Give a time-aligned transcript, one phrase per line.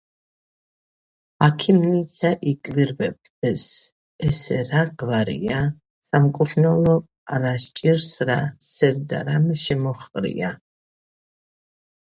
[1.47, 3.65] აქიმნიცა იკვირვებდეს:
[4.27, 5.59] ესე რა გვარია?
[6.09, 6.95] სამკურნალო
[7.37, 8.39] არა სჭირს რა
[8.71, 10.51] სევდა რამე შემოჰყრია.